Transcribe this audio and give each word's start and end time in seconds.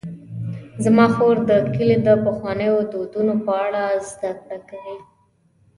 زما 0.83 1.05
خور 1.15 1.35
د 1.49 1.51
کلي 1.75 1.97
د 2.07 2.09
پخوانیو 2.25 2.75
دودونو 2.91 3.33
په 3.45 3.51
اړه 3.65 3.83
زدهکړه 4.09 4.57
کوي. 4.69 4.97